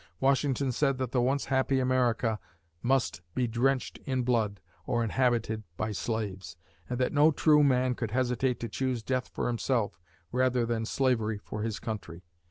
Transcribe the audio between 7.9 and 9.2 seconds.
could hesitate to choose